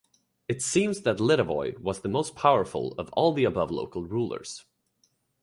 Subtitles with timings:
[0.47, 4.65] It seems that Litovoi was the most powerful of all the above local rulers.